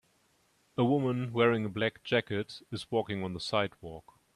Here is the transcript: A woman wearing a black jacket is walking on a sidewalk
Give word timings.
A 0.79 0.83
woman 0.83 1.31
wearing 1.31 1.63
a 1.63 1.69
black 1.69 2.03
jacket 2.03 2.63
is 2.71 2.89
walking 2.89 3.23
on 3.23 3.35
a 3.35 3.39
sidewalk 3.39 4.15